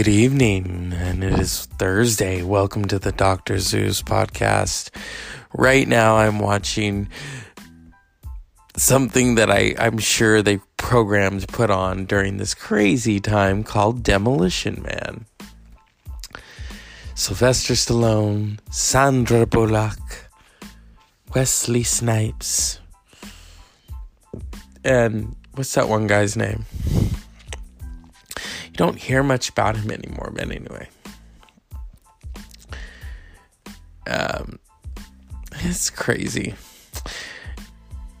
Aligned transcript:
Good 0.00 0.08
evening, 0.08 0.94
and 0.96 1.22
it 1.22 1.38
is 1.38 1.66
Thursday. 1.76 2.42
Welcome 2.42 2.86
to 2.86 2.98
the 2.98 3.12
Dr. 3.12 3.58
Zeus 3.58 4.00
podcast. 4.00 4.88
Right 5.52 5.86
now, 5.86 6.16
I'm 6.16 6.38
watching 6.38 7.10
something 8.78 9.34
that 9.34 9.50
I, 9.50 9.74
I'm 9.78 9.98
sure 9.98 10.40
they 10.40 10.60
programmed 10.78 11.46
put 11.48 11.70
on 11.70 12.06
during 12.06 12.38
this 12.38 12.54
crazy 12.54 13.20
time 13.20 13.62
called 13.62 14.02
Demolition 14.02 14.80
Man. 14.80 15.26
Sylvester 17.14 17.74
Stallone, 17.74 18.58
Sandra 18.70 19.44
Bullock, 19.44 20.30
Wesley 21.34 21.82
Snipes, 21.82 22.80
and 24.82 25.36
what's 25.56 25.74
that 25.74 25.90
one 25.90 26.06
guy's 26.06 26.38
name? 26.38 26.64
Don't 28.80 28.96
hear 28.96 29.22
much 29.22 29.50
about 29.50 29.76
him 29.76 29.90
anymore, 29.90 30.30
but 30.32 30.50
anyway. 30.50 30.88
Um, 34.06 34.58
it's 35.56 35.90
crazy. 35.90 36.54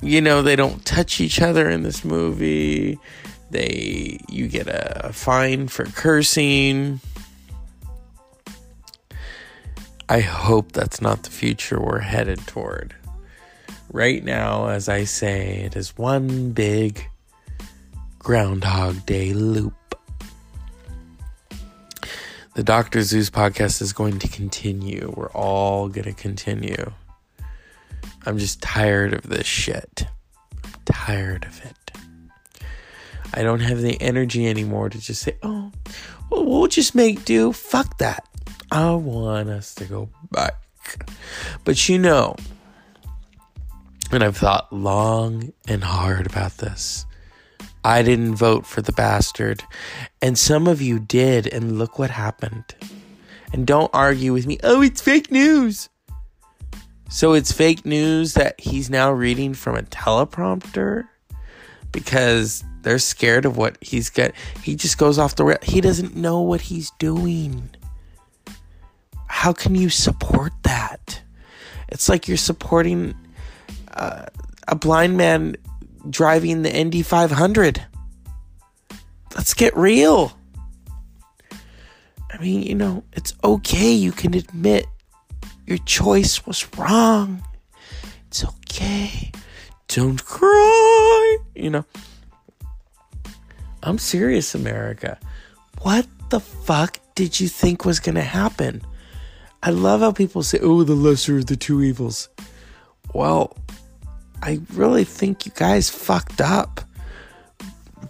You 0.00 0.22
know, 0.22 0.40
they 0.40 0.56
don't 0.56 0.82
touch 0.82 1.20
each 1.20 1.42
other 1.42 1.68
in 1.68 1.82
this 1.82 2.06
movie. 2.06 2.98
They 3.50 4.18
you 4.30 4.48
get 4.48 4.66
a 4.66 5.10
fine 5.12 5.68
for 5.68 5.84
cursing. 5.84 7.00
I 10.08 10.20
hope 10.20 10.72
that's 10.72 11.02
not 11.02 11.22
the 11.24 11.30
future 11.30 11.78
we're 11.78 11.98
headed 11.98 12.38
toward. 12.46 12.94
Right 13.92 14.24
now, 14.24 14.68
as 14.68 14.88
I 14.88 15.04
say, 15.04 15.64
it 15.64 15.76
is 15.76 15.98
one 15.98 16.52
big 16.52 17.06
Groundhog 18.18 19.04
Day 19.04 19.34
loop. 19.34 19.74
The 22.56 22.64
Dr. 22.64 23.02
Zeus 23.02 23.28
podcast 23.28 23.82
is 23.82 23.92
going 23.92 24.18
to 24.18 24.28
continue. 24.28 25.12
We're 25.14 25.30
all 25.32 25.90
going 25.90 26.06
to 26.06 26.14
continue. 26.14 26.90
I'm 28.24 28.38
just 28.38 28.62
tired 28.62 29.12
of 29.12 29.28
this 29.28 29.46
shit. 29.46 30.06
I'm 30.64 30.72
tired 30.86 31.44
of 31.44 31.62
it. 31.66 32.62
I 33.34 33.42
don't 33.42 33.60
have 33.60 33.82
the 33.82 34.00
energy 34.00 34.46
anymore 34.46 34.88
to 34.88 34.98
just 34.98 35.20
say, 35.20 35.36
oh, 35.42 35.70
well, 36.30 36.46
we'll 36.46 36.66
just 36.66 36.94
make 36.94 37.26
do. 37.26 37.52
Fuck 37.52 37.98
that. 37.98 38.26
I 38.70 38.90
want 38.92 39.50
us 39.50 39.74
to 39.74 39.84
go 39.84 40.08
back. 40.30 40.56
But 41.64 41.90
you 41.90 41.98
know, 41.98 42.36
and 44.10 44.24
I've 44.24 44.38
thought 44.38 44.72
long 44.72 45.52
and 45.68 45.84
hard 45.84 46.24
about 46.26 46.56
this. 46.56 47.04
I 47.86 48.02
didn't 48.02 48.34
vote 48.34 48.66
for 48.66 48.82
the 48.82 48.90
bastard. 48.90 49.62
And 50.20 50.36
some 50.36 50.66
of 50.66 50.82
you 50.82 50.98
did, 50.98 51.46
and 51.46 51.78
look 51.78 52.00
what 52.00 52.10
happened. 52.10 52.64
And 53.52 53.64
don't 53.64 53.90
argue 53.94 54.32
with 54.32 54.44
me. 54.44 54.58
Oh, 54.64 54.82
it's 54.82 55.00
fake 55.00 55.30
news. 55.30 55.88
So 57.08 57.34
it's 57.34 57.52
fake 57.52 57.86
news 57.86 58.34
that 58.34 58.60
he's 58.60 58.90
now 58.90 59.12
reading 59.12 59.54
from 59.54 59.76
a 59.76 59.82
teleprompter 59.82 61.06
because 61.92 62.64
they're 62.82 62.98
scared 62.98 63.44
of 63.44 63.56
what 63.56 63.78
he's 63.80 64.10
got. 64.10 64.32
He 64.64 64.74
just 64.74 64.98
goes 64.98 65.16
off 65.16 65.36
the 65.36 65.44
rail. 65.44 65.58
He 65.62 65.80
doesn't 65.80 66.16
know 66.16 66.40
what 66.40 66.62
he's 66.62 66.90
doing. 66.98 67.70
How 69.28 69.52
can 69.52 69.76
you 69.76 69.90
support 69.90 70.52
that? 70.64 71.22
It's 71.88 72.08
like 72.08 72.26
you're 72.26 72.36
supporting 72.36 73.14
uh, 73.94 74.26
a 74.66 74.74
blind 74.74 75.16
man 75.16 75.54
driving 76.10 76.62
the 76.62 76.74
Indy 76.74 77.02
500. 77.02 77.84
Let's 79.34 79.54
get 79.54 79.76
real. 79.76 80.36
I 82.30 82.38
mean, 82.38 82.62
you 82.62 82.74
know, 82.74 83.04
it's 83.12 83.34
okay. 83.42 83.92
You 83.92 84.12
can 84.12 84.34
admit 84.34 84.86
your 85.66 85.78
choice 85.78 86.46
was 86.46 86.66
wrong. 86.76 87.42
It's 88.28 88.44
okay. 88.44 89.32
Don't 89.88 90.24
cry. 90.24 91.38
You 91.54 91.70
know, 91.70 91.84
I'm 93.82 93.98
serious, 93.98 94.54
America. 94.54 95.18
What 95.82 96.06
the 96.30 96.40
fuck 96.40 96.98
did 97.14 97.38
you 97.40 97.48
think 97.48 97.84
was 97.84 98.00
going 98.00 98.16
to 98.16 98.22
happen? 98.22 98.82
I 99.62 99.70
love 99.70 100.00
how 100.00 100.12
people 100.12 100.42
say, 100.42 100.58
oh, 100.60 100.84
the 100.84 100.94
lesser 100.94 101.38
of 101.38 101.46
the 101.46 101.56
two 101.56 101.82
evils. 101.82 102.28
Well, 103.14 103.56
I 104.42 104.60
really 104.74 105.04
think 105.04 105.46
you 105.46 105.52
guys 105.54 105.90
fucked 105.90 106.40
up 106.40 106.80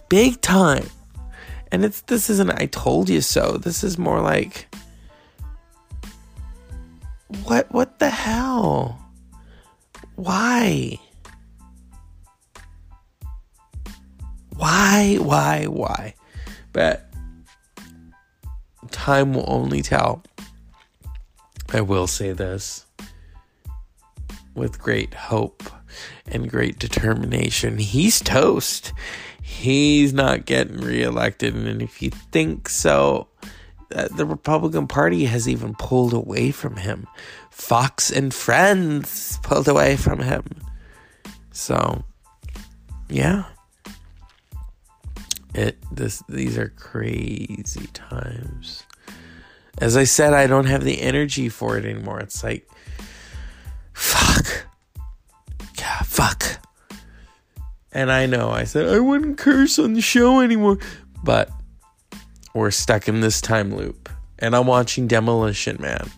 big 0.09 0.41
time. 0.41 0.87
And 1.71 1.83
it's 1.83 2.01
this 2.01 2.29
isn't 2.29 2.51
I 2.51 2.67
told 2.67 3.09
you 3.09 3.21
so. 3.21 3.57
This 3.57 3.83
is 3.83 3.97
more 3.97 4.21
like 4.21 4.67
what 7.43 7.71
what 7.71 7.99
the 7.99 8.09
hell? 8.09 9.03
Why? 10.15 10.99
Why, 14.55 15.17
why, 15.19 15.65
why? 15.65 16.15
But 16.73 17.11
time 18.89 19.33
will 19.33 19.45
only 19.47 19.83
tell. 19.83 20.23
I 21.73 21.81
will 21.81 22.07
say 22.07 22.31
this 22.31 22.85
with 24.55 24.79
great 24.79 25.13
hope 25.13 25.63
and 26.25 26.49
great 26.49 26.79
determination. 26.79 27.77
He's 27.77 28.19
toast. 28.19 28.93
He's 29.41 30.13
not 30.13 30.45
getting 30.45 30.81
reelected. 30.81 31.55
And 31.55 31.81
if 31.81 32.01
you 32.01 32.09
think 32.09 32.69
so, 32.69 33.27
uh, 33.95 34.07
the 34.15 34.25
Republican 34.25 34.87
Party 34.87 35.25
has 35.25 35.47
even 35.47 35.73
pulled 35.75 36.13
away 36.13 36.51
from 36.51 36.75
him. 36.75 37.07
Fox 37.49 38.11
and 38.11 38.33
Friends 38.33 39.39
pulled 39.43 39.67
away 39.67 39.95
from 39.95 40.19
him. 40.19 40.43
So, 41.51 42.03
yeah. 43.09 43.45
It 45.53 45.77
this 45.91 46.21
these 46.29 46.57
are 46.57 46.69
crazy 46.69 47.87
times. 47.93 48.83
As 49.79 49.95
I 49.95 50.03
said, 50.03 50.33
I 50.33 50.45
don't 50.45 50.65
have 50.65 50.83
the 50.83 51.01
energy 51.01 51.49
for 51.49 51.77
it 51.77 51.85
anymore. 51.85 52.19
It's 52.19 52.43
like 52.43 52.69
fuck. 53.93 54.66
And 57.91 58.11
I 58.11 58.25
know 58.25 58.49
I 58.49 58.63
said 58.65 58.87
I 58.87 58.99
wouldn't 58.99 59.37
curse 59.37 59.79
on 59.79 59.93
the 59.93 60.01
show 60.01 60.41
anymore, 60.41 60.77
but 61.23 61.49
we're 62.53 62.71
stuck 62.71 63.07
in 63.07 63.21
this 63.21 63.41
time 63.41 63.75
loop. 63.75 64.09
And 64.39 64.55
I'm 64.55 64.67
watching 64.67 65.07
Demolition 65.07 65.77
Man. 65.79 66.09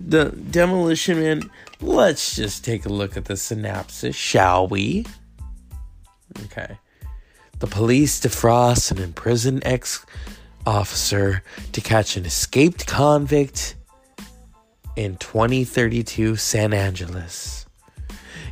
The 0.00 0.30
Demolition 0.50 1.20
Man, 1.20 1.50
let's 1.80 2.36
just 2.36 2.64
take 2.64 2.84
a 2.84 2.90
look 2.90 3.16
at 3.16 3.24
the 3.26 3.36
synopsis, 3.36 4.14
shall 4.14 4.68
we? 4.68 5.06
Okay. 6.44 6.78
The 7.58 7.66
police 7.66 8.20
defrost 8.20 8.90
an 8.90 8.98
imprisoned 8.98 9.62
ex 9.64 10.04
officer 10.66 11.42
to 11.72 11.80
catch 11.80 12.16
an 12.16 12.26
escaped 12.26 12.86
convict 12.86 13.76
in 14.96 15.16
2032 15.16 16.36
San 16.36 16.72
Angeles. 16.74 17.65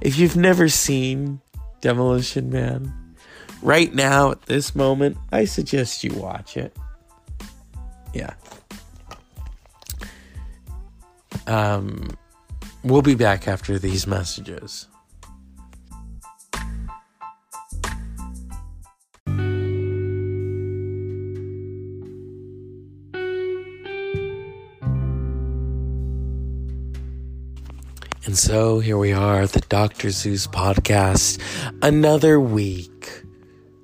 If 0.04 0.18
you've 0.18 0.36
never 0.36 0.68
seen 0.68 1.40
Demolition 1.80 2.50
Man, 2.50 2.92
right 3.62 3.92
now 3.94 4.32
at 4.32 4.42
this 4.42 4.76
moment, 4.76 5.16
I 5.32 5.46
suggest 5.46 6.04
you 6.04 6.12
watch 6.12 6.58
it. 6.58 6.76
Yeah. 8.12 8.34
Um, 11.46 12.10
we'll 12.84 13.00
be 13.00 13.14
back 13.14 13.48
after 13.48 13.78
these 13.78 14.06
messages. 14.06 14.88
And 28.34 28.38
so 28.40 28.80
here 28.80 28.98
we 28.98 29.12
are, 29.12 29.46
the 29.46 29.60
Dr. 29.60 30.10
Zeus 30.10 30.48
podcast, 30.48 31.40
another 31.82 32.40
week. 32.40 33.22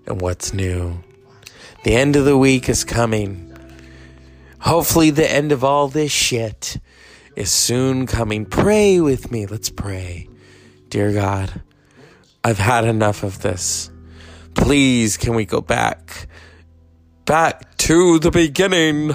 And 0.09 0.21
what's 0.21 0.53
new? 0.53 0.99
The 1.85 1.95
end 1.95 2.17
of 2.17 2.25
the 2.25 2.37
week 2.37 2.69
is 2.69 2.83
coming. 2.83 3.57
Hopefully, 4.59 5.11
the 5.11 5.31
end 5.31 5.53
of 5.53 5.63
all 5.63 5.87
this 5.87 6.11
shit 6.11 6.81
is 7.37 7.53
soon 7.53 8.09
coming. 8.09 8.45
Pray 8.45 9.01
with 9.01 9.31
me. 9.31 9.47
Let's 9.47 9.71
pray. 9.71 10.29
Dear 10.89 11.13
God, 11.13 11.63
I've 12.43 12.59
had 12.59 12.85
enough 12.85 13.23
of 13.23 13.43
this. 13.43 13.89
Please, 14.55 15.17
can 15.17 15.37
we 15.37 15.45
go 15.45 15.61
back? 15.61 16.27
Back 17.25 17.77
to 17.77 18.19
the 18.19 18.33
beginning. 18.33 19.13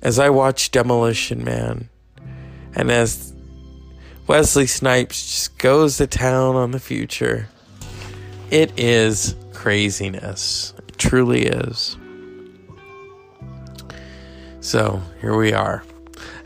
As 0.00 0.18
I 0.18 0.30
watch 0.30 0.70
Demolition 0.70 1.44
Man, 1.44 1.90
and 2.74 2.90
as 2.90 3.32
Wesley 4.26 4.66
Snipes 4.66 5.22
just 5.22 5.58
goes 5.58 5.98
to 5.98 6.06
town 6.06 6.56
on 6.56 6.70
the 6.70 6.80
future, 6.80 7.48
it 8.50 8.72
is 8.78 9.36
craziness. 9.52 10.74
It 10.88 10.98
truly 10.98 11.46
is. 11.46 11.96
So 14.60 15.02
here 15.20 15.36
we 15.36 15.52
are. 15.52 15.84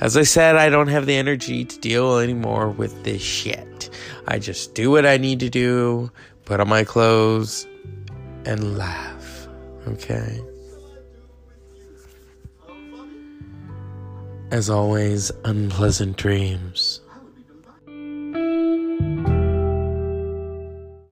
As 0.01 0.17
I 0.17 0.23
said, 0.23 0.57
I 0.57 0.69
don't 0.71 0.89
have 0.89 1.07
the 1.07 1.15
energy 1.17 1.65
to 1.65 1.79
deal 1.79 2.19
anymore 2.19 2.69
with 2.69 3.05
this 3.05 3.23
shit. 3.23 3.91
I 4.27 4.39
just 4.39 4.75
do 4.75 4.91
what 4.91 5.07
I 5.07 5.17
need 5.17 5.41
to 5.41 5.49
do, 5.49 6.11
put 6.45 6.61
on 6.61 6.69
my 6.69 6.85
clothes, 6.85 7.67
and 8.45 8.77
laugh. 8.77 9.49
Okay? 9.87 10.41
As 14.51 14.71
always, 14.71 15.31
unpleasant 15.45 16.17
dreams. 16.17 17.01